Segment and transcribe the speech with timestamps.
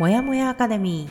[0.00, 1.10] もやもやアカデミ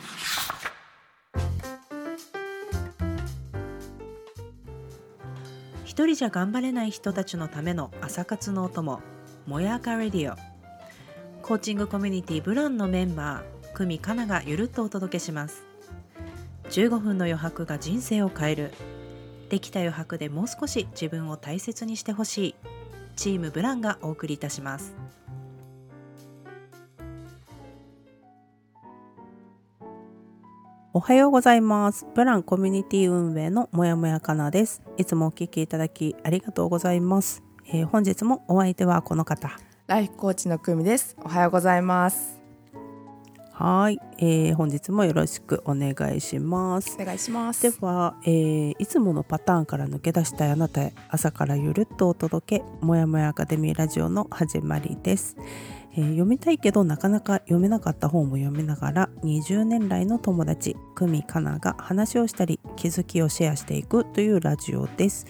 [5.84, 9.00] 一人じゃ頑張れない人たちのための朝活のお供
[9.46, 10.36] もやかレディオ。
[11.40, 15.62] コーチングコミュニティブランのメンバー久美かながゆるっとお届けします。
[16.70, 18.72] 15分の余白が人生を変える。
[19.50, 22.54] できた余白でもう少し自分を大切にしてほしい。
[23.14, 24.96] チームブランがお送りいたします。
[31.00, 32.06] おはようございます。
[32.14, 34.82] ブランコミュニティ運営のもやもやかなです。
[34.98, 37.42] いつもお聞きいただきありがとうございます。
[37.72, 39.50] えー本日もお相手はこの方。
[39.86, 41.16] ライフコーチの久美です。
[41.24, 42.38] おはようございます。
[43.54, 46.98] はい、えー本日もよろしくお願いします。
[47.00, 47.62] お願いします。
[47.62, 55.38] では、えーいつものパターンから抜け出したいあなたへ朝からゆるっとお届けもやもやアカデミーラジオの始まりです、
[55.92, 65.26] えー読みたいけどなかなか読めなかった本も読みながら20年来の友達久美かなが話をしたり気づきをシェアしていくというラジオです、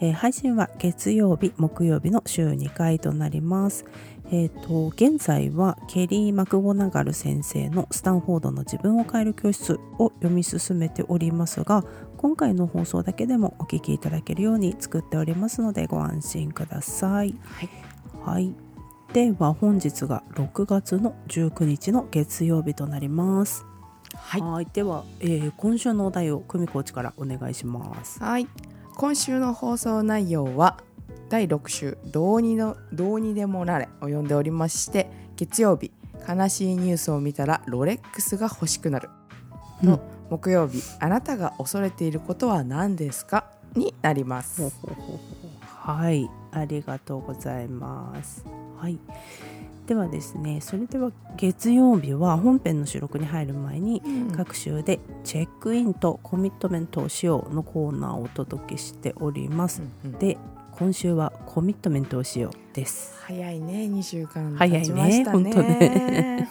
[0.00, 3.84] えー配信は月曜日木曜日の週2回となります
[4.34, 11.84] えー、と現在はケリー・マクゴナガル先生の「スタンフォードの自分を変える教室」を読み進めておりますが
[12.16, 17.34] 今回の放送だけでもお聞きいただけるように作っておりますのでご安心ください。
[17.42, 17.68] はい。
[18.24, 18.54] はい、
[19.12, 23.66] では本日が6月の19日の月曜日となります。
[24.14, 24.66] はい。
[24.72, 28.22] では、えー今週のお題を久美コーチからお願いします。
[28.22, 28.48] はい。
[28.96, 30.78] 今週の放送内容は
[31.28, 35.92] 第6週どうにのどうにでもなれを読んでおりまして、月曜日
[36.26, 39.10] 悲しいニュースを見たらロレックスが欲しくなる。
[39.82, 43.50] うんと木曜日あなたが恐れていることは何ですか？
[43.74, 44.72] になります。
[45.60, 48.44] はい、ありがとうございます。
[48.82, 48.98] はい。
[49.86, 59.82] ではですね、それでは月曜日は本編の収録に入る前に、うん各週でチェックインとコミットメントをしようのコーナーをお届けしております。
[60.04, 60.36] うんうんで、
[60.72, 63.14] 今週はコミットメントをしようです。
[63.24, 65.52] 早いね2週間早いね経ちましたね。
[65.52, 66.48] ほんとね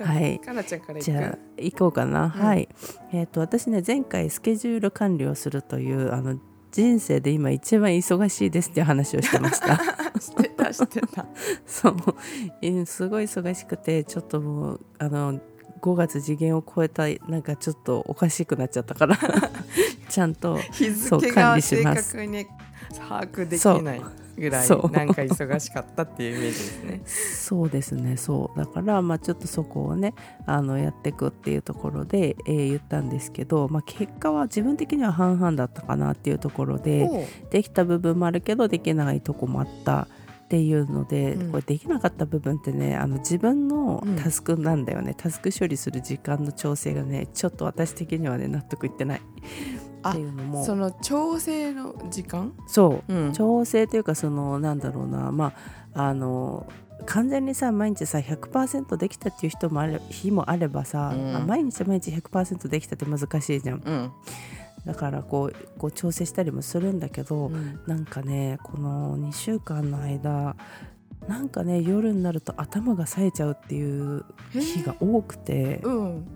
[0.00, 2.68] はいかなちゃんからじゃあ行こうかな、うんはい
[3.12, 6.38] えっ、と私ね前回スケジュール管理をするというあの
[6.72, 9.76] 人生で今一番忙しいですっていう話をしてました。
[10.18, 11.26] 知ってた知ってた。
[11.66, 11.96] そう。
[12.62, 15.38] えすごい忙しくてちょっともうあの
[15.82, 19.18] 5月次元を超えたなんかちょっとおかしくなっちゃったから。
[20.08, 22.46] ちゃんと日そう付管理しが正確に
[22.98, 24.02] 把握できない
[24.36, 27.00] ぐらいなんか忙しかったっていうイメージですね。
[27.06, 28.58] そうですねそう。
[28.58, 30.14] だからまあちょっとそこをね
[30.46, 40.08] あのやっていくっていうところで、えー言ったんですけど、まあ、結果は自分的には半々だったかなっていうところでできた部分もあるけどできないとこもあった
[40.44, 41.50] っていうので、うん。
[41.50, 44.16] これできなかった部分ってねあの自分のうん。
[44.16, 49.20] タスクなんだよね、タスク処理する時間の調整がねちょっと私的にはね納得いってない
[50.08, 50.64] っていうのも。
[50.64, 53.12] その調整の時間、そう。
[53.14, 53.32] うん。
[53.32, 55.32] 調整というかそのなんだろうな。
[55.32, 55.52] ま
[55.94, 56.66] ああの
[57.04, 61.32] 完全にさ毎日さ100%できたっていう人もある日もあればさ、うん。
[61.32, 63.82] まあ毎日毎日100%できたって難しいじゃん。
[63.84, 64.12] うん。
[64.86, 67.80] だからこうこう調整したりもするんだけど、うん。
[67.86, 70.56] なんかねこの2週間の間
[71.28, 75.80] なんかね夜になると頭が冴えちゃうっていう日が多くて。
[75.84, 76.26] うん、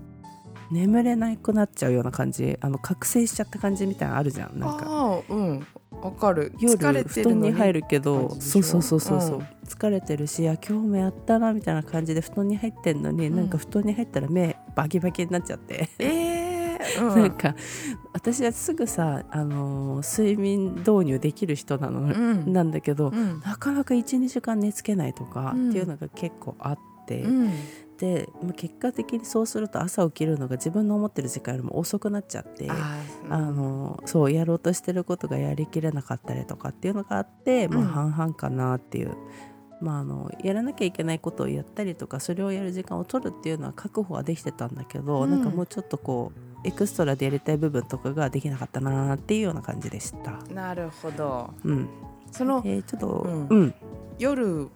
[0.71, 4.85] 眠れなくなっちゃうような感じあの覚醒しちゃった感じみたいなのあるじゃんなんか。
[4.87, 5.67] ああうん
[6.01, 6.53] わかる。
[6.59, 9.47] 夜疲れて布団に入るけどそうそうそうそうそう、うん。
[9.65, 13.35] 疲れてるしあ今日もやったなみたいな感じで布団に入ってんのに、うん。
[13.35, 17.55] なんか布団に入ったら目バキバキになっちゃって、えーうん、 なんか
[18.13, 22.53] 私はすぐさ、あのー睡眠導入できる人なの、うん。
[22.53, 23.41] なんだけど、うん。
[23.41, 27.47] なかなか12時間寝つけないとかうんっていうのが結構あって、うん。
[27.47, 27.53] で
[28.41, 32.69] まあ結果的にそうすると朝起きるのが自分の思ってる時間よりも遅くなっちゃって。
[32.69, 39.17] あーあのそうやろうとしてることがやりきれなかったりとかっていうのがあって、まあ、うん半々かなっていう、
[39.81, 45.31] まあ、あのやらなきゃいけないことをやったりとかそれをやる時間を取るっていうのは確保はできてたんだけど、うん。
[45.31, 46.31] なんかもうちょっとこ
[46.63, 50.39] うエクストラでやりたい部分とかができなかったなっていうような感じでした。
[50.53, 51.53] なるほど。
[51.65, 51.89] うん、
[52.31, 53.47] そのえーちょっと、うん。
[53.47, 53.73] うん。
[54.19, 54.69] 夜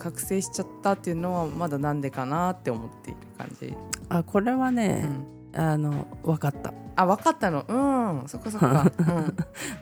[0.00, 3.76] 覚醒しちゃったっていうのはまだなんでかなって思っている感じ、
[4.08, 6.72] あこれはうね、ん、あの分かった。
[6.96, 7.64] あ分かったの？
[7.66, 8.28] うん。
[8.28, 9.36] そっかそっか、 うん。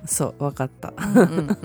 [0.07, 0.93] そう分かった。
[0.97, 1.59] うんうん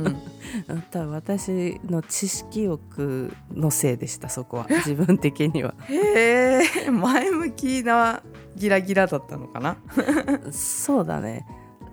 [0.70, 0.82] うん。
[0.90, 4.66] 多分私の知識欲のせいでしたそこは。
[4.70, 5.76] 自分的には。
[5.90, 6.90] へえ。
[6.90, 8.22] 前向きな
[8.56, 9.78] ギラギラだったのかな？
[10.52, 11.46] そうだね。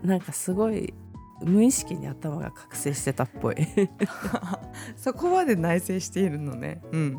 [0.03, 0.95] なんかすごい
[1.43, 3.57] 無意識に頭が覚醒してたっぽい。
[4.97, 6.83] そこまで内省しているのね。
[6.93, 7.19] うん。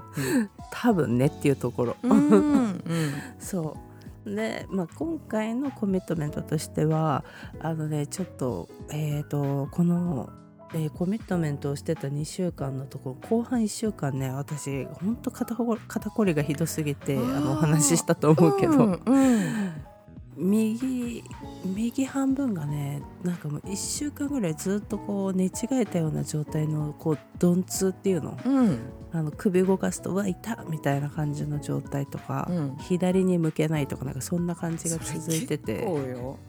[0.72, 2.30] 多分ねっていうところ、うん。
[2.30, 2.82] うん。
[3.40, 3.78] そ
[4.26, 4.36] う。
[4.36, 7.24] で、まあ、今回のコミットメントとしては
[7.60, 10.30] あのねちょっとえっ、とこの
[10.74, 19.02] えーコミットメントをしてた2週間のところ後半1週間ね私ほんと肩こ肩こりがひどすぎてあのお話ししたと思うけど、うん。
[19.06, 19.91] うん
[20.38, 21.24] 右
[21.66, 28.38] 右半分がねなんかもう1週間ぐらいずっとこう寝違えたような状態のこう鈍痛っていうの。
[28.46, 28.80] うん。
[29.14, 32.76] あの首動かすと「うわ痛っ!」みたいな感じの状態とか、うん。
[32.78, 35.84] 左に向けないとかなんかそんな感じが続いてて。
[35.86, 36.40] そうよ。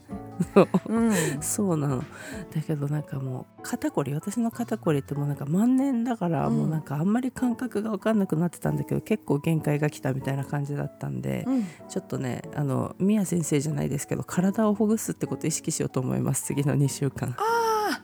[0.53, 0.69] そう。
[0.87, 1.13] うん。
[1.41, 1.97] そうなの。
[1.99, 6.57] だけどなんかもう肩こり私の肩こりってもうなんか万年だからうん。
[6.57, 11.63] もうなんかあんまり感覚が分かんなくなってたんだけど結構限界が来たみたいな感じだったんでうん。
[11.89, 16.43] ちょっとねあの宮先生じゃないですけど体をほぐすってことを意識しようと思います。
[16.45, 17.35] 次の2週間。
[17.37, 18.01] あ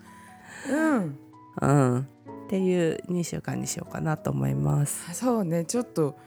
[0.68, 1.18] あうん。
[1.62, 2.08] うん
[2.50, 5.14] っていう2週間にしようかなと思います。
[5.14, 6.18] そうねちょっと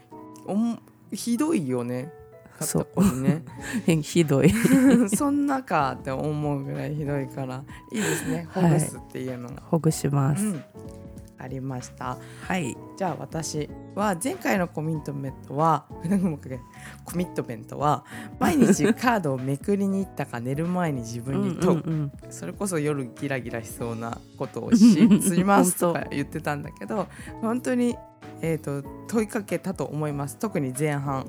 [0.47, 0.79] おも
[1.13, 2.13] ひどいよね。
[2.61, 3.21] そう。
[3.21, 3.43] ね。
[4.03, 4.51] ひどい。
[5.17, 8.47] そんなかって思うぐらいひどいからいいですね。
[8.55, 8.71] ほはい。
[8.75, 10.65] ぐすっていうのが、ほぐします、うん
[11.43, 12.19] ありました。
[12.47, 12.77] はい。
[12.97, 15.87] じゃあ私は前回のコミットメントは
[17.05, 18.05] コミットメントは
[18.39, 22.13] 毎日カードをめくりに行ったか寝る前に自分に問う,、うんうん。
[22.31, 27.09] それこそ夜ギラギラしそうなことをししますとか言ってたんだけど
[27.41, 27.97] 本当に、
[28.41, 30.39] えー、と問いかけたと思います。
[30.39, 31.27] 特に前半。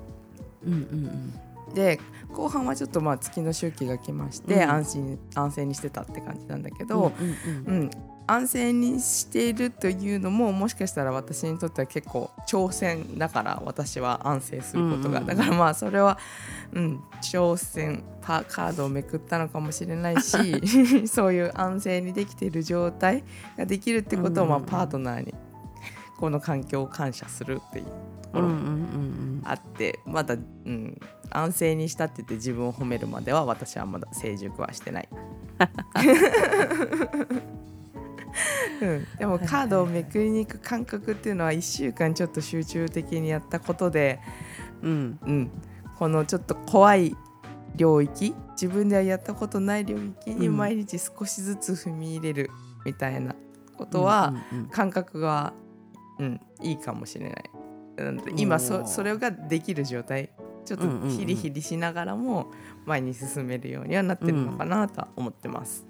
[0.66, 1.34] うんうん
[1.74, 2.00] で
[2.34, 4.62] 後半はちょっとまあ月の周期が来まして、うん。
[4.70, 7.82] 安心安静にしてたって感じなんだけうんど、うんうん。
[7.82, 7.92] うん。
[8.26, 15.36] 安静にしているというのももしかしたら私にとっては結構挑戦だから私は安静することが、うんうん。
[15.36, 16.18] だからまあそれは、
[16.72, 20.38] うん、挑戦パカードをめくったのかもしれないし
[21.08, 23.24] そういう安静にできている状態
[23.58, 25.34] ができるってことを、まあ、パートナーに
[26.24, 27.92] この環境を感謝するっていうと
[28.32, 30.98] ころうんうんうんあってまだ、うん、
[31.30, 35.10] 安静にしたって言って自分を褒めるまでは私はまだ成熟はしてない。
[38.82, 44.22] うん、でもカードをめくりに行く感覚っていうのは1週間ちょっと集中的にやったことで、
[44.82, 45.20] うん。
[45.24, 45.52] うん、
[46.00, 47.18] このちょっと怖い
[47.76, 50.56] 領域自分ではやったことない領域にうん。
[50.56, 52.50] 毎日少しずつ踏み入れる
[52.86, 53.36] みたいな
[53.76, 54.68] ことは、うんうん。
[54.68, 55.52] 感覚が、
[56.20, 57.44] うん、いいかもしれない。
[58.38, 60.30] 今そそれができる状態。
[60.66, 61.10] ちょっとうんうんうん。
[61.10, 62.52] ヒリヒリしながらも
[62.86, 65.86] 前に進めるようにはなってるのかなとは思ってます。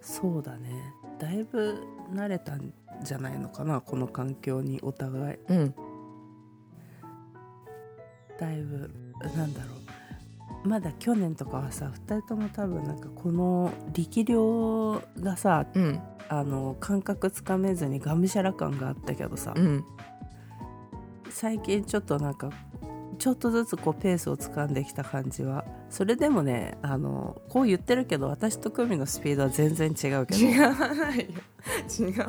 [0.00, 0.94] そうだね。
[1.18, 1.82] だいぶ
[2.12, 2.72] 慣れたん
[3.02, 5.38] じゃないのかなこの環境にお互い。
[5.48, 5.74] うん、
[8.38, 8.90] だいぶ
[9.36, 9.82] なんだろう。
[10.64, 16.00] まだ去年とかはさ2人とも多分なんかこの力量がさうん、
[16.32, 19.84] あの感覚つかめずにがむしゃら感があったけどさ、うん、
[21.28, 22.48] 最近ちょっとなんか
[23.18, 25.66] ちょっとずつこうペースをつかんできた感じは。
[25.90, 30.40] それでもねあのこう言ってるけど私と久美のスピードは全然違うけど。
[30.40, 31.26] 違わないよ。
[32.00, 32.26] 違う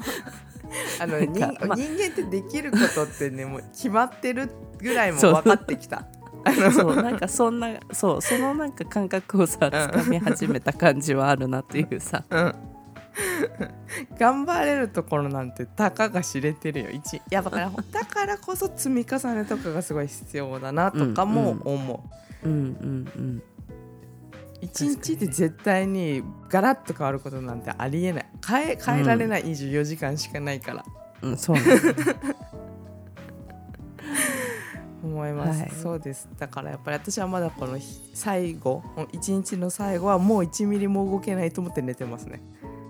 [1.00, 1.20] あの
[1.66, 1.78] まあ。
[1.78, 6.06] 人間ってできることってねもう決まってるぐらいも分かってきた。
[6.74, 12.26] そうなんかそんなそうそのなんか感覚をさつかみ始めた感じはあるなっていうさ。
[12.30, 12.73] うん
[14.18, 16.90] 頑張れるところなんてたかが知れてるよ。
[16.90, 22.04] 一いやだから だからこそ積み重ねとかがすごい必要だなとかも思
[22.44, 22.48] う。
[22.48, 22.58] うんう
[23.20, 23.44] ん
[24.62, 28.26] 一日で絶対にガラッと変わることなんてありえない。
[28.48, 30.86] 変え変えられない24時間しかないから、
[31.22, 31.32] うん。
[31.32, 31.58] うんそう
[35.04, 35.72] 思います、はい。
[35.72, 36.30] そうです。
[36.40, 42.42] だからやっぱり私はまだこの日最後一日の最後はもう1ミリも動けないと思って寝てますね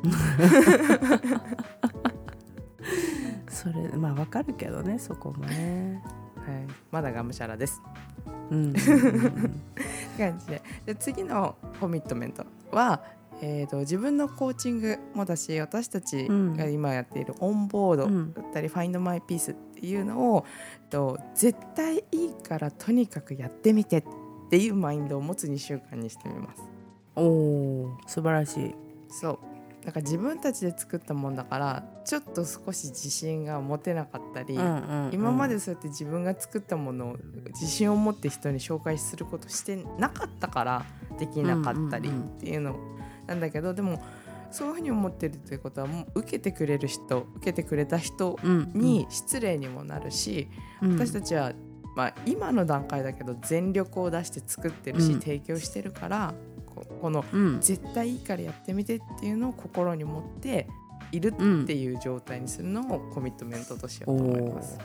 [3.47, 6.03] それまあわかるけどねそこもね。
[6.35, 6.67] はい。
[6.91, 7.81] まだがむしゃらです。
[8.51, 8.57] うん。
[8.57, 8.73] うんうん
[10.17, 10.61] 感じで。
[10.85, 13.01] で次のコミットメントは、
[13.41, 20.45] えー、と自分のコーチングもだし私たちが今やっているオンボードうんだったり、ファインドマイピースっていうのを、
[20.89, 24.03] と絶対いいからとにかくやってみてっ
[24.49, 26.63] ていうマインドを持つ2週間にしてみます。
[27.15, 28.75] おお素晴らしい。
[29.09, 29.39] そう
[29.85, 35.13] だから自分たちで作ったもんだからちょっと少し自信が持てなかったり、うんうんうん。
[35.13, 40.85] 今までそうやって自分が作ったものを自信を持って人に紹介することしてなかったから
[41.19, 42.39] できなかったりっうんうんうん。
[42.39, 42.75] ていうの
[43.27, 44.01] なんだけどでも
[44.51, 48.71] そういうふうに思ってるということはもう受けてくれる人受けてくれた人うん。
[48.73, 50.47] に失礼にもなるし、
[50.81, 50.93] うん。
[50.93, 51.51] 私たちは、
[51.97, 55.19] まあ、今の段階だけど全力を出して作ってるし、うん。
[55.19, 56.33] 提供してるから
[56.75, 57.59] ここのうん。
[57.61, 60.67] 絶対いいからやってみてっていうのを心に持って
[61.11, 64.79] いるっていう状態にするのもコミットメントとしようと思います。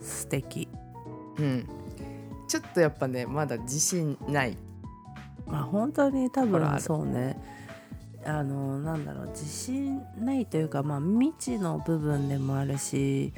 [0.00, 0.68] 素敵。
[1.38, 1.68] うん、
[2.48, 4.56] ちょっとやっぱねまだ自信ない。
[5.46, 7.40] まあ本当に多分そうね。
[8.24, 13.32] あのなんだろう自信ないというかまあ未知の部分でもあるし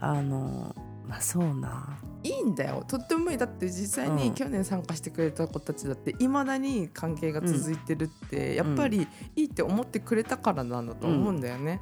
[0.00, 0.74] あの
[1.06, 2.84] まあそうないいんだよ。
[2.86, 3.38] とってもいい。
[3.38, 4.16] だって実際うん。
[4.16, 11.80] に去年参加してくれた子たちだっていまだに関係が続いてるって、やっぱりいいって思ってくれたからなんだと思うんだよね。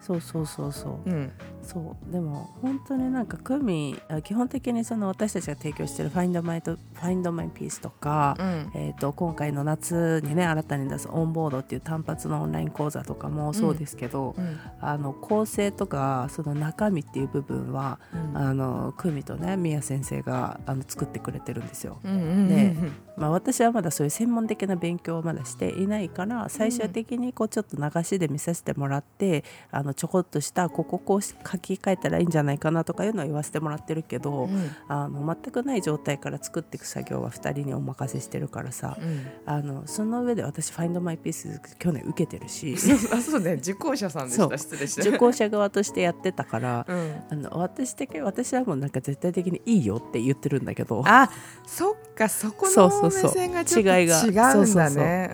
[0.00, 1.10] そうそうそうそう。
[1.10, 1.32] うん
[1.68, 2.12] そう。
[2.12, 8.70] でも本当になんかクミあ基本的にその私たちが提供してる「Find My, と Find My Piece」とか、うん。
[8.74, 14.58] えー、と今回の夏にね新たに出す「オンボード」っていう単発のオンライン講座とかもそうですけど、うん。
[14.80, 17.98] あの構成とかその中身っていう部分は
[18.32, 21.98] あのクミとねミヤ先生があの作ってくれてるんですよ。
[22.02, 22.74] で
[23.18, 34.70] まあ、私はまだそういう専門的な勉強をまだしていないから最終的にこうちょっと流しで見させてもらって、あのちょこっとしたこここうし書き換えたらいいんじゃないかなとかいうのは言わせてもらってるけど、うん。
[34.88, 39.26] あの全くない状態から作っていく作業は2人にお任せしてるからさ、うん。
[39.46, 42.74] あのその上で私「Find My Piece」去年受けてるし
[43.12, 43.54] あ そうね。
[43.54, 44.58] 受講者さんでした。
[44.58, 46.86] 失礼し受講者側としてやってたから。
[46.88, 47.14] うん。
[47.30, 51.02] あの私的私はもうなんか絶対的にいいよって言ってるんだけど。
[51.06, 51.30] あ
[51.66, 52.28] そっか。
[52.28, 55.30] そこの目線がちょっと違うんだね。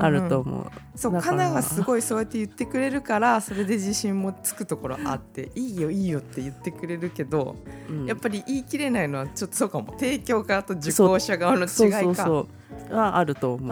[0.00, 1.36] あると思う、そうだから。
[1.38, 7.54] カナがすごいそうやって言ってくれるからそれで自信もつくところあっていいよいいよって言ってくれるけど、
[7.88, 8.06] うん。
[8.06, 9.94] やっぱり言い切れないのはちょっとそうかも。
[9.96, 11.76] 提供側と受講者側の違いか。
[11.76, 12.48] そうそうそ
[12.90, 13.70] うはあると思う。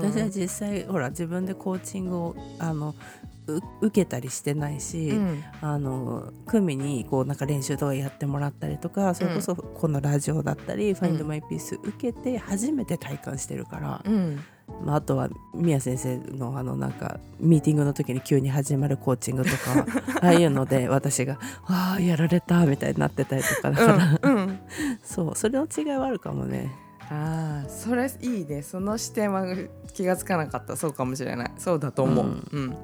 [0.00, 2.94] 私は実際ほら自分でコーチングをあの
[3.48, 5.42] う受けたりしてないし、うん。
[5.60, 14.40] あの組にこうなんか練習とかやってもらったりとかそれこそこのラジオだったり「Find My Piece」受けて初めて体感してるから、うん
[14.84, 19.86] まあ、あとは宮先生のあのなんかミーティングの時に急に始まるコーチングとか
[20.22, 21.34] ああいうので私が
[21.68, 24.58] 「わあやられた」みたいになってたりとかだから、うんうん。
[25.02, 26.70] そうそれの違いはあるかもね。
[27.10, 28.62] ああそれいいね。
[28.62, 29.46] その視点は
[29.94, 30.76] 気がつかなかった。
[30.76, 31.52] そうかもしれない。
[31.56, 32.76] そうだと思う、ううんん。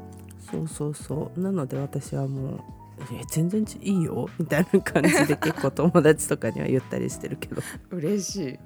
[0.51, 1.41] そうそうそう。
[1.41, 2.61] なので私はもう
[3.13, 7.63] 「え全然ちいいよ」みたいな感じで結構友達とかには言ったりしてるけど。
[7.91, 8.59] 嬉しい。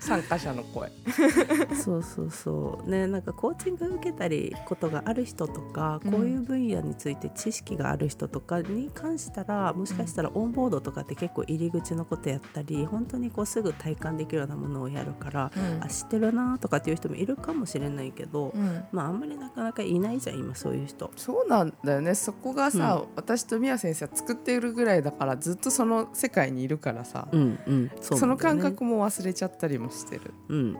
[0.00, 0.90] 参加者の声。
[1.82, 2.90] そうそうそう。
[2.90, 6.12] ねなんかコーチング受けたりことがある人とかうん。
[6.12, 18.84] こういう分野について知識がある人とかに関したら、もしかしたらオンボードとかって結構入り口のことやったり本当にこうすぐ体感できるようなものをやるから、あ知ってるなとかっていう人もいるかもしれないけど、うん。
[18.92, 21.10] まああんまりなかなかいないじゃん今そういう人。
[21.16, 22.14] そうなんだよね。
[22.14, 23.02] そこがさ、
[23.36, 30.34] 私と宮先生は作っているぐらいだからずっとその世界にいるからさ、うんうん、そうその感覚も忘れちゃったりもしてる。
[30.48, 30.70] うん、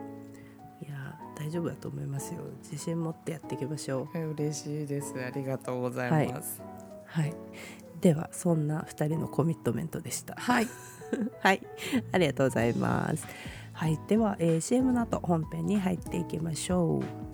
[0.81, 2.41] いや大丈夫だと思いますよ。
[2.61, 4.17] 自信持ってやっていきましょう。
[4.17, 5.15] え嬉しいです。
[5.15, 6.61] ありがとうございます。
[7.05, 7.33] はい。
[8.01, 10.35] ではそんな2人のコミットメントでした。
[10.35, 10.67] はい、
[11.41, 11.61] はい。
[12.11, 13.25] ありがとうございます。
[13.71, 13.99] はい。
[14.07, 17.33] では、えー CM の後本編に入っていきましょう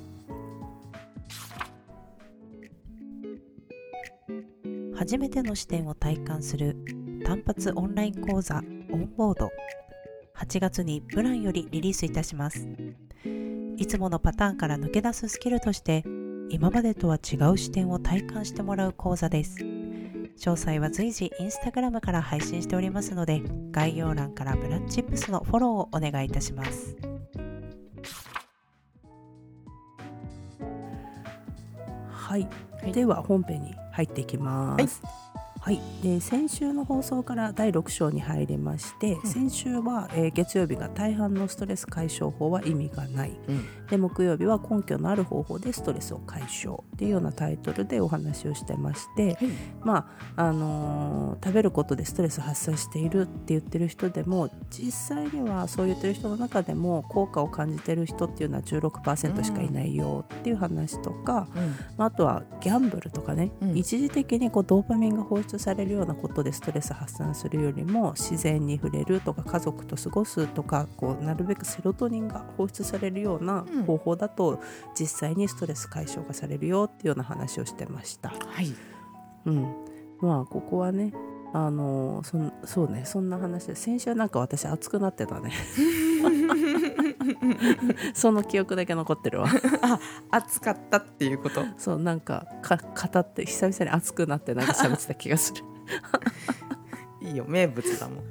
[5.00, 6.76] 初めての視点を体感する
[7.24, 8.58] 単発オンライン講座
[8.92, 9.50] オンボード。
[10.36, 12.68] 8月にプランよりリリースいたします。
[13.78, 16.04] いつものパターンから抜け出すスキルとして
[16.50, 19.56] 今までとは違う視点を体感してもらう講座です。
[19.62, 23.42] 詳細は随時インスタグラムから配信しておりますので
[23.72, 27.09] 概要欄からブラッチップスのフォローをお願いいたします。
[32.30, 32.48] はい、
[32.80, 32.92] はい。
[32.92, 35.02] では本編に入っていきます。
[35.04, 35.29] はい、
[36.02, 39.22] で先週の放送から第6章に入りまして、ん。
[39.24, 43.38] 先週は、えー月曜日が大半のストレス解消法は意味がない。
[43.48, 43.66] うん。
[43.88, 49.38] で木曜日は根拠のある方法でストレスを解消っていうようなタイトルでお話をしてまして、
[49.82, 61.48] まああのー食べることでストレス発散しているって言ってる人でも実際にはそう言ってる人の中でも効果を感じてる人っていうのは16%しかいないよっていう話とか、
[61.98, 63.78] まああとはギャンブルとかね、うん。
[63.78, 73.84] 一時的にこうドーパミンが放出されるようなことでストレス発散するよりも自然に触れるとか家族と過ごすとかこうなるべくセロトニンが放出されるようなうん。
[73.84, 74.62] 方法だと
[74.98, 78.30] 実際にストレス解消がされるよっていうような話をしてました。
[78.30, 78.74] はい。
[79.46, 79.76] うん、
[80.20, 81.14] まあここはね
[81.54, 85.52] あのそんそうねそんな話で先週なんか私熱くなってたね
[88.14, 89.48] その記憶だけ残ってるわ。
[90.32, 91.64] 暑かったっていうこと？
[91.78, 95.64] そうなんかか語って久々に熱くなってなんか喋ってた気がする。
[97.22, 98.24] いいよ名物だもん。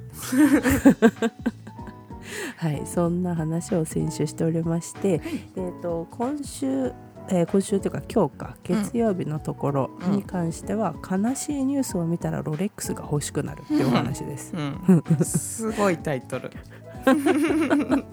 [2.57, 5.21] はい、そんな話を先週しておりまして、
[5.55, 6.93] えー、と今週、
[7.29, 14.53] えー今週というか今日か月曜日のところに関しては、悲しいニュースを見たらロレックスが欲しくなるっていうお話です。
[14.55, 16.51] うん、 すごいタイトル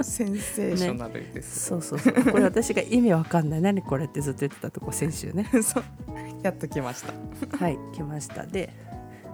[0.03, 2.15] センセーショナルです、そうそうそう。
[2.15, 3.61] これ私が意味わかんない。
[3.61, 5.49] 何これってずっと言ってたとこ先週ね。
[5.63, 5.85] そう。
[6.43, 7.13] やっときました。
[7.59, 8.47] はい来ました。
[8.47, 8.73] で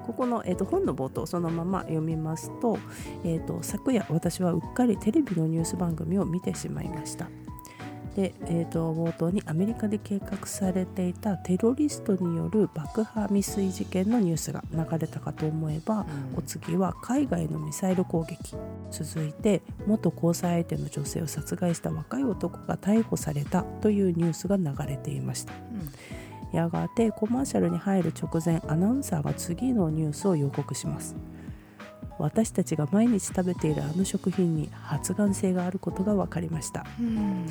[0.06, 2.78] ここの、えー、と本の冒頭そのまま読みますと,、
[3.24, 7.28] えー、と昨夜私はうっかりテレビのニュース番組を見てしまいました
[8.16, 16.38] で、えー、と冒頭にアメリカで計画されていたテロリストによる爆破未遂事件のニュースが流れたかと思えば、うん。
[16.38, 18.54] お次は海外のミサイル攻撃。
[18.90, 25.54] 続いて元交際相手の女性を殺害した若い男が逮捕されたというニュースが流れていました。
[26.52, 31.16] やがてコマーシャルに入る直前アナウンサーが次のニュースを予告します。
[32.18, 36.84] 私たちが毎日食べているあの食品に発がん性があることが分かりました。
[37.00, 37.46] うん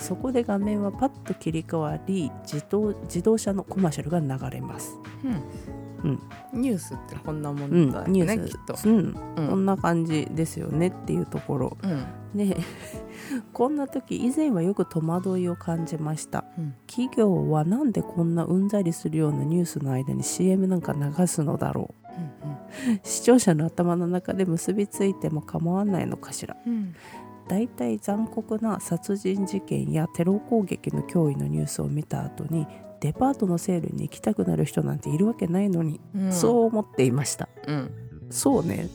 [0.00, 4.98] そこで画面はパッと切り替わり自動自動車のコマーシャルが流れます。
[5.24, 6.18] うん。
[6.52, 8.76] ニュースってこんなもうんんだよニューねきっと。
[8.76, 9.48] ス、うん、うん。
[9.48, 11.76] こんな感じですよねっていうところ。
[11.82, 12.06] うん。
[12.34, 12.56] で
[13.52, 16.44] こんな時以前はよく戸惑いを感じました。
[16.58, 16.74] うん。
[16.86, 22.10] 企業はなんでこんなうんざりするようなニュースの間に CM なんか流すのだろう。
[23.02, 26.56] 視聴者の頭の中で結びついても構わないのかしら。
[26.66, 26.94] うん
[27.50, 32.64] だいたい残酷な殺人事件やテロ攻撃の脅威のニュースを見た後に
[33.00, 36.32] デパートのセールに行きたくなる人なんているわけないのに、うん。
[36.32, 37.48] そう思っていました。
[37.66, 37.90] うん。
[38.30, 38.88] そうね。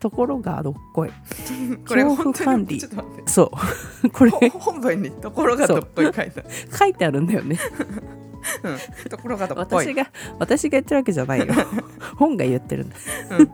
[0.00, 1.10] ところがどっこい。
[1.86, 2.80] これ恐怖本当管理
[3.26, 3.52] そ
[4.02, 4.10] う。
[4.10, 4.30] これ。
[4.32, 5.10] ほ本文に？
[5.12, 6.44] ところがどっこい書いてある。
[6.76, 7.56] 書いてあるんだよね
[8.62, 9.10] うん。
[9.10, 9.86] ところがどっこい。
[9.86, 11.46] 私が私が言ってるわけじゃないよ。
[12.16, 12.96] 本が言ってるんだ。
[13.38, 13.50] うん。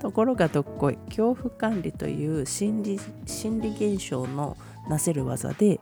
[0.00, 0.96] ところがどっこい。
[1.08, 4.56] 恐怖管理という心理心理現象の
[4.88, 5.80] なせる技で、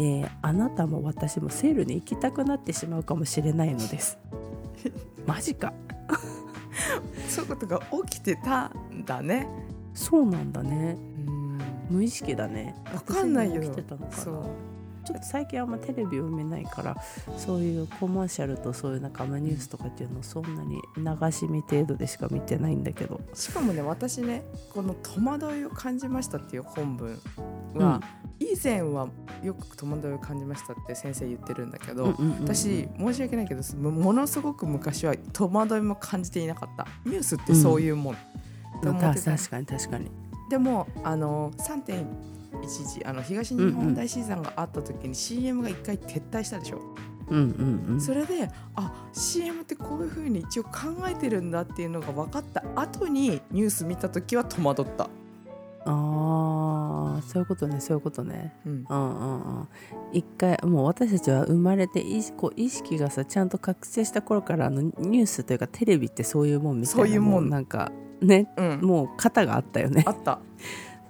[0.00, 4.18] えーあなたも私もセールに行きたくなってしまうかもしれないのです。
[5.26, 5.72] マジか。
[7.28, 9.48] そういうことが起きてたんだね。
[9.94, 10.96] そうなんだね。
[11.26, 11.58] うん。
[11.90, 12.74] 無意識だね。
[12.92, 13.62] わかんないよ。
[13.62, 14.12] 起きてたのかな。
[14.12, 14.73] そう
[15.04, 16.96] ちょっと最近あんまテレビを見ないから
[17.36, 23.20] そういうコマーシャルとそういうなんかあんまニュースとかっていうのをそんなに流し見程度でしか見てないんだけど。
[23.34, 27.18] しかもね私ねこの戸惑いを感じましたっていう本文
[27.74, 28.00] は、
[28.38, 29.08] 以前は
[29.42, 32.42] よく戸惑いを感じましたって先生言ってるんだけど、うんうんうんうん。
[32.44, 36.86] 私申し訳ないけどもものすごく昔は戸惑いも感じていなかった。
[37.04, 38.16] ニュースってそういうもん、っ
[38.80, 40.10] て思まあってた確かに確かに。
[40.50, 41.52] でもあの
[42.62, 46.80] 3.11あの東日本大震災があった時に CM が一回撤退したでしょ、
[47.28, 48.00] うんうんうん。
[48.00, 50.70] それであ CM ってこういう風に一応考
[51.08, 55.08] えてるんだっていうのが分かった後にニュース見た時は戸惑った、
[55.86, 58.54] ああそういうことねそういうことね。
[58.66, 58.86] うん。
[58.88, 59.68] うんうんうん。
[60.12, 67.50] 一回もう私たちは生まれて意識こう意識がさちゃんと覚醒した頃からあのニュースというかテレビってそういうもんみたいなそういうもん。
[67.50, 70.02] なんかねうん、もう型があったよね。
[70.06, 70.40] あった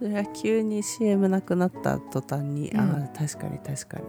[0.04, 2.78] それが急に CM なくなった途端に、うん。
[2.78, 4.04] ああ確かに確かに。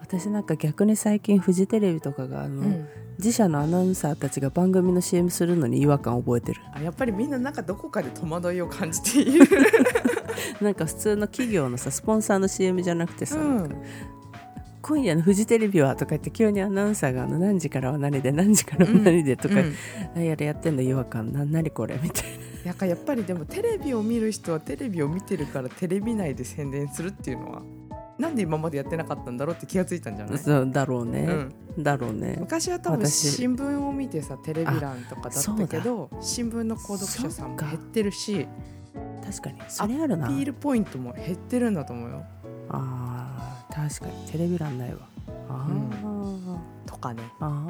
[0.00, 2.88] 私なんか逆に最近フジテレビとかがあの、うん。
[3.18, 6.60] 自社のアナウンサーたちが番組の CM するのに違和感を覚えてる。
[6.72, 9.48] あやっぱりみんななんかどこかで戸惑いを感じている、
[10.62, 13.82] なんか普通の企業のさスポンサーの CM じゃなくてさ、うん、
[14.80, 19.74] 今夜のフジテレビはとか言って急にアナウンサーがあの何時からは何で何時からは何でとか、うん。
[20.14, 27.62] あやれやってんの違和感な何これみたいなんかやっぱりでもテレビを見る人はテレビを見てるからテレビ内で宣伝するっていうのは
[28.18, 30.38] なんで今までやってなかったんだろうって気がついたんじゃな、ない？
[30.42, 31.26] そうだろうね、
[31.76, 32.36] うん、だろうね。
[32.38, 38.46] 昔は多分私新聞を見てさテレビ欄とかだったけど新聞の購読者さんも減ってるし
[39.24, 40.28] 確かにそれあるな。
[40.28, 42.22] ピールポイントも減ってるんだと思うよ。
[42.68, 45.00] あー確かにテレビ欄ないわ。
[45.48, 47.22] あー、とかね。
[47.40, 47.66] あ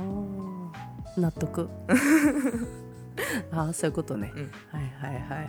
[1.17, 1.21] ー。
[1.21, 1.69] 納得
[3.53, 4.43] ああそういうことね、うん。
[4.43, 5.45] はいはいはいは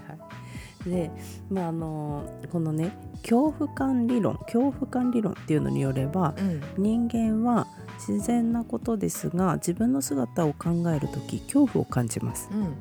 [0.86, 0.89] い。
[0.89, 1.12] で
[1.49, 6.62] まああのこのね恐怖感理論恐怖感理論っていうのによればうん。
[6.77, 7.67] 人間は
[8.07, 12.49] 自然なことですが自分の姿を考える時恐怖を感じます。
[12.51, 12.73] うん。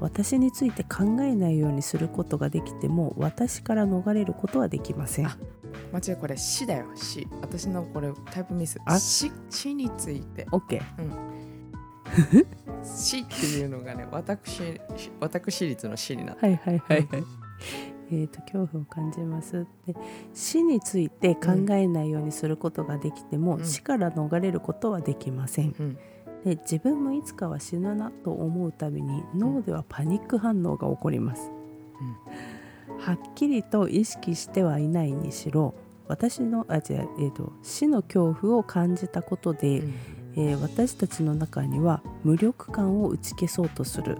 [0.00, 5.26] 私について考えないようにすることができても私から逃れることはできません。
[5.26, 5.36] あ
[5.92, 6.86] 間違いこれ死だよ。
[6.94, 7.28] 死。
[7.42, 8.80] 私のこれタイプミス。
[8.84, 10.46] あ死死について。
[10.50, 10.80] OK
[12.82, 14.80] 死っていうのがね私
[15.20, 16.46] 私立の死になって。
[16.46, 17.06] はいはいはい。
[17.06, 17.24] はい。
[18.12, 19.66] えー、と恐怖を感じます。
[19.86, 19.94] で
[20.34, 23.64] 死について考えないようにすることができても、うん。
[23.64, 25.74] 死から逃れることはできません。
[25.78, 25.98] うん。
[26.44, 31.50] で自分もいつかは死ぬなと思うたびに脳ではパニック反応が起こります、
[32.98, 35.74] はっきりと意識してはいないにしろ
[36.08, 44.16] 私のあ違う、えーと死の恐怖を感じたことで、うんえー私たちの中には無力感を打ち消そうとする、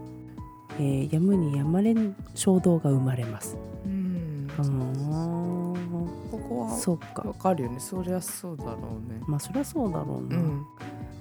[0.79, 3.57] えーやむにやまれぬ衝動が生まれます。
[3.87, 4.47] うん。
[6.31, 7.23] ここはそっか。
[7.23, 7.81] わかるよね。
[7.81, 8.75] そりゃそうだろう
[9.11, 9.21] ね。
[9.27, 10.67] まあそりゃそうだろうな、うん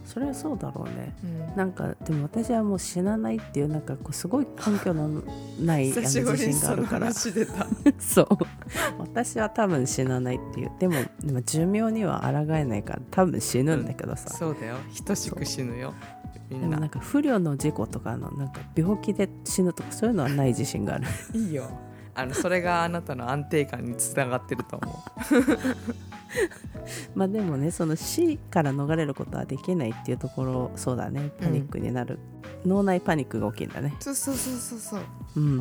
[0.10, 1.16] そりゃそうだろうね。
[1.24, 1.56] うん。
[1.56, 5.22] なんかでも私はもう死なないっていうなんかこうすごい根拠の
[5.62, 7.14] ない自信があるから。
[7.14, 8.28] そう。
[8.98, 10.72] 私は多分死なないっていう。
[10.80, 14.78] でもでも寿命には抗えないから多分死ぬんだけどさ、そうだよ。
[15.06, 15.94] 等しく死ぬよ。
[16.50, 16.68] みんな。
[16.70, 21.06] でもなんか不慮の事故とかのなんか病気で死ぬとかそういうのはない自信がある。
[21.38, 21.70] いいよ。
[22.16, 25.04] あのそれがあなたの安定感につながってると思
[27.16, 32.20] まあでもねその死から逃れることはできないっていうところそうだねパニックになる、
[32.66, 33.96] 脳内パニックが起きるんだね。
[34.00, 35.02] うそうそうそうそうそう。
[35.38, 35.60] うん。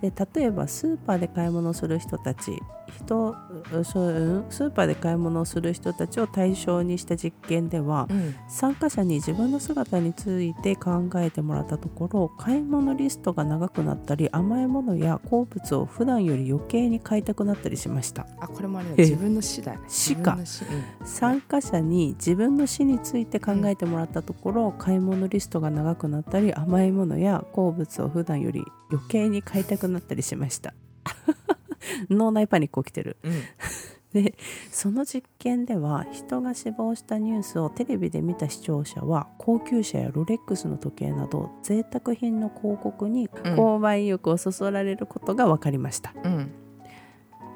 [0.00, 2.58] で例えばスーパーで買い物をする人たち
[3.04, 3.36] 人
[3.84, 8.34] そううんスーパーで買い物をする人たちを対象にした実験ではうん。
[8.48, 18.26] 参加者に自分の姿について考えてもらったところ買い物リストが長くなったり甘いものや好物を普段より余計に買いたくなったりしました。
[18.40, 19.86] あこれもあれ自分の死だよね。
[19.88, 20.38] 死か。
[20.38, 21.06] うん。
[21.06, 30.74] 参加者に自分の死について考えてもらったところ、買い物リストが長くなったり甘いものや好物を普段より余計に買いたくなったりしました
[32.10, 33.16] 脳内パニック起きてる。
[33.22, 33.32] うん。
[34.12, 34.34] で
[34.70, 43.54] その実験では人が死亡したニュースをテレビで見た視聴者は高級車やロレックスの時計など贅沢品の広告にうん。
[43.54, 46.50] 購買意欲をそそられることが分かりました、うん。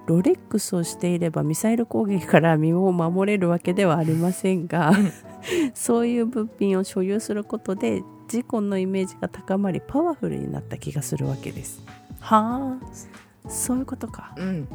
[0.07, 4.93] ロレックスをしていればミサイル攻撃から身を守れるわけではありませんが
[5.75, 11.83] そういう物品を所有することで事故のイメージが高まりパワフルになった気がするわけです。
[12.21, 14.35] はあそういうことか。
[14.37, 14.69] うん。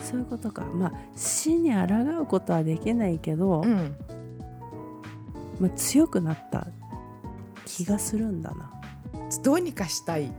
[0.00, 0.64] そういうことか。
[0.64, 3.96] まあ死に抗うことはできないけど、うん。
[5.60, 6.68] まあ、強くなった
[7.64, 8.70] 気がするんだな。
[9.42, 10.30] どうにかしたい。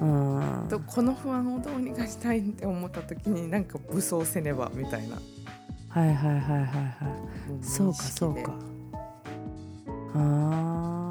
[0.00, 0.66] うん。
[0.68, 5.16] とこの不安をどうにかしたいって思った時になんか武装せねばみたいな。
[5.88, 7.64] はいはいはいはいはい。
[7.64, 8.54] そうかそうか。
[10.14, 11.03] あー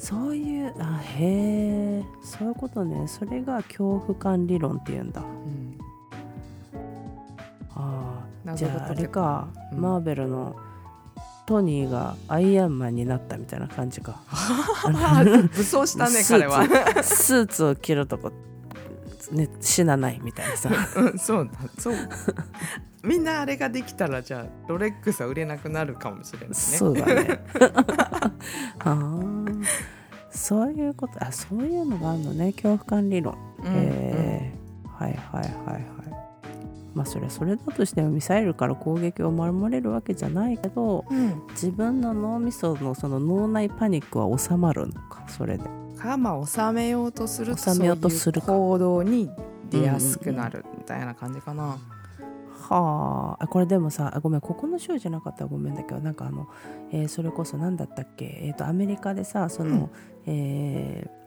[0.00, 3.06] そういうあへえそういうことね。
[3.06, 5.20] それが恐怖感理論っていうんだ。
[5.20, 5.78] うん。
[7.74, 8.54] あー。
[8.54, 9.80] じゃああれか、うん。
[9.80, 10.56] マーベルの
[11.44, 14.22] トニーがアイアンマンになったみたいな感じか。
[14.30, 15.22] あ
[15.54, 16.64] 武装したね彼は。
[17.02, 18.32] スーツを着るとこ、
[19.32, 20.70] ね、死なないみたいなさ。
[20.96, 21.52] うんそうだ。
[21.78, 21.94] そう。
[23.02, 26.54] みんなあれができたらじゃあロレックスは売れなくなるかもしれないね。
[26.54, 27.40] そうだね。
[28.80, 29.29] あー
[30.50, 32.52] そういうことあそういうのがあるのね。
[32.52, 33.34] 恐怖感理論。
[33.60, 35.84] うんえーはいはいはいはい。
[36.92, 41.16] まあそれはそれだとしてもミサイルから攻撃を守れるわけじゃないけどうん。
[41.16, 45.64] うん自分の脳みそのその脳内パニックは収まるのかそれで。
[45.96, 48.48] かまあ収めようとすると収めようとするか。
[48.48, 49.30] そういう行動に
[49.70, 51.78] 出やすくなるみたいな感じかな、
[52.70, 53.44] はあ。
[53.44, 54.40] あこれでもさあごめん。
[54.40, 56.48] ここの州じゃなかったらごめんだけどなんかあの、
[56.92, 59.90] えーそれこそ何だったっけ、えー、とアメリカでさその、
[60.26, 61.20] えー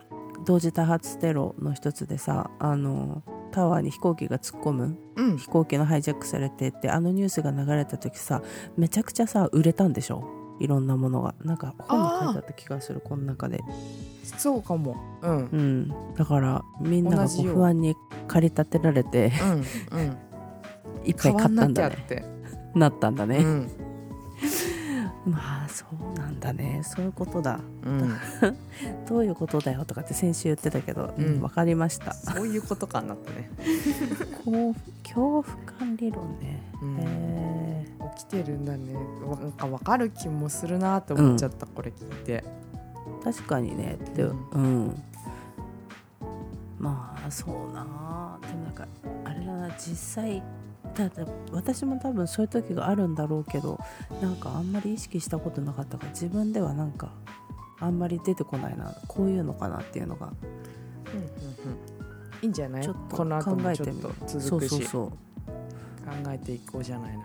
[0.46, 5.38] 同時多発テロの一つでさあのタワーに飛行機が突っ込むうん。
[5.38, 8.42] 飛行機のハイジャックされてってあのニュースが流れた時さ
[8.76, 10.28] めちゃくちゃさ売れたんでしょ？
[10.60, 11.34] いろんなものが。
[11.44, 13.62] なんか本に書いてあった気がするこの中で。
[14.38, 14.96] そうかも。
[15.22, 15.32] うん。
[15.32, 15.50] うん。
[15.52, 17.96] うんだからみんながこう不安に
[18.28, 19.32] 駆り立てられて。
[19.92, 20.02] うん。
[20.02, 20.16] いっ
[21.14, 21.98] ぱい買ったんだね。
[22.76, 23.72] なったんだね、うん。
[25.26, 26.82] まあそうなんだね。
[26.84, 27.60] そういうことだ。
[27.86, 28.14] うん、
[29.08, 31.26] どういうことだよとかって先週言ってたけど、うん。
[31.26, 32.14] うん分かりました。
[32.14, 33.50] そういうことかなってね。
[34.44, 35.44] こう恐怖
[35.78, 36.98] 感理論ね、うん。
[37.00, 37.86] へ
[38.18, 38.94] 起きてるんだね。
[39.26, 42.44] わなんか分かる気もするなって思っちゃった、これ聞いて。
[43.22, 43.98] ー確かにね。
[44.04, 44.86] ってううん。
[44.88, 45.04] ん、
[46.80, 48.88] まあそうなでもなんか
[49.26, 49.70] あれだな。
[49.78, 50.44] 実際
[50.94, 53.80] ただ私も多分そういう時があるんだろうけど
[54.22, 57.10] なんかあんまり意識したことなかったから自分ではなんか
[57.80, 60.28] あんまり出てこないなこういうのかなっていうのが。
[60.28, 61.34] うんうんうん。
[62.42, 62.84] いいんじゃない？
[62.84, 64.48] ちょっとこの後考もちょっと続くし。
[64.48, 65.10] そうそうそう。
[65.10, 67.24] 考えていこうじゃないの。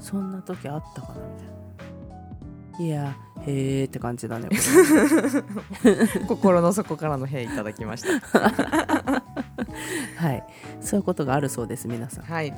[0.00, 1.52] そんな時あったかなみたいな。
[2.78, 3.14] いや
[3.46, 4.48] へーって感じだね
[6.26, 9.21] 心の底からの「へい」いただきました
[10.22, 10.44] ははい。
[10.80, 12.24] そういうことがあるそうです皆さん。
[12.24, 12.54] はい。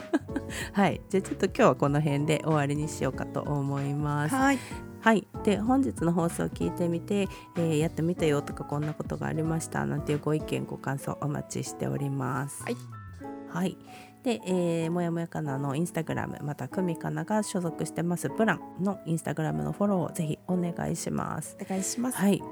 [0.72, 1.00] はい。
[1.10, 4.34] じゃあちょっと今日はこの辺で終わりにしようかと思います。
[4.34, 4.58] はい。
[5.00, 12.62] はい、で本日の放送を聞いてみて、えーやってみたよとかこんなことがありましたなんていうご意見ご感想お待ちしております。
[12.62, 12.76] はい、
[13.54, 13.78] はい。
[14.24, 18.30] で、えーもやもやかなのインスタグラムまたくみかなが所属してます。
[18.30, 21.56] プランのインスタグラムのフォローをぜひお願いします。
[21.60, 22.16] お願いします。
[22.16, 22.42] はい、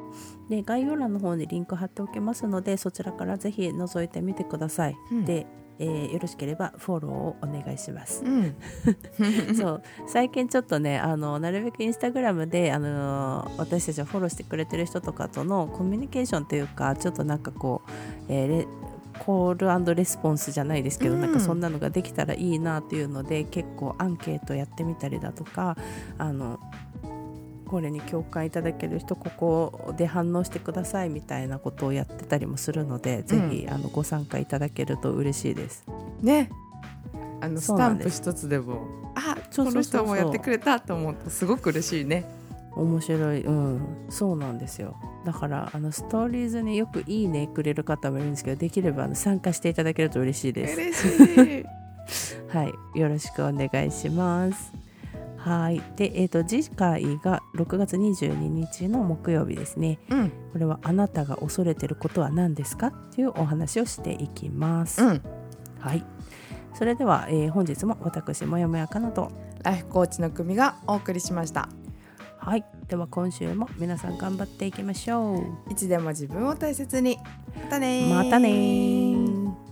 [0.48, 4.96] で概要欄の方にリンク貼っておきますのでそちらからぜひ覗いてみてください。
[5.10, 5.24] うん。
[5.24, 5.46] で、
[5.78, 8.22] えーよろしければフォローをお願いします。
[8.22, 8.54] うん。
[9.56, 9.82] そう。
[10.06, 17.90] 最近ちょっとねあのなるべくインスタグラムであの私たちをフォローしてくれてる人とかとのコミュニケーションというかちょっとなんかこう、
[18.28, 18.66] えーレ
[19.24, 21.20] コールレスポンスじゃないですけど、うん。
[21.20, 25.76] なんかそんなのができたらいいなっていうので結構アンケートやってみたりだとか
[26.18, 26.58] あの
[27.66, 35.86] これに共感いただける人ここで反応してくださいみたいなことをやってたりもするので、ぜひあのご参加いただけると嬉しいです。
[36.20, 36.50] ね。
[37.40, 42.24] あのスタンプ一つでもあこの人もやってくれたと思うとすごく嬉しいね
[42.76, 43.42] 面白い。
[43.42, 43.80] うん。
[44.08, 44.96] そうなんですよ。
[45.24, 50.76] だからあのストーリーズによく「いいね」くれる方もいるんですけどできればあの参加していただけると嬉しいです。
[50.76, 51.64] 嬉しい
[52.48, 52.98] はい。
[52.98, 54.72] よろしくお願いします。
[55.36, 55.82] はい。
[55.96, 59.98] でえっ、と次回が6月22日の木曜日ですね。
[60.10, 60.32] うん。
[60.52, 65.22] これはあなたが恐れてることは何ですかっていうお話をしていきます、うん。
[65.78, 66.04] はい。
[66.74, 69.30] それでは、えー本日も私もやもやかなと。
[69.62, 71.68] ライフコーチの組がお送りしました
[72.44, 72.64] はい。
[72.88, 75.36] では今週も皆さん頑張っていきましょ
[75.68, 75.72] う。
[75.72, 77.16] いつでも自分を大切に。
[77.54, 78.14] またねー。
[78.14, 79.71] またねー